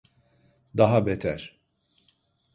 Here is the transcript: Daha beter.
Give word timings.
Daha 0.77 1.05
beter. 1.05 1.59